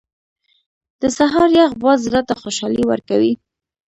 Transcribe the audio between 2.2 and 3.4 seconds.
ته خوشحالي ورکوي.